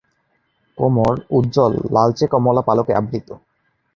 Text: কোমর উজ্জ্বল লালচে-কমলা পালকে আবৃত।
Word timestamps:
কোমর 0.77 1.15
উজ্জ্বল 1.31 1.73
লালচে-কমলা 1.93 2.61
পালকে 2.61 2.91
আবৃত। 2.93 3.29